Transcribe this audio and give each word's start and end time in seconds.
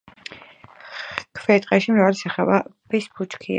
ქვეტყეში 1.41 1.95
მრავალი 1.97 2.21
სახეობის 2.23 3.13
ბუჩქია. 3.17 3.49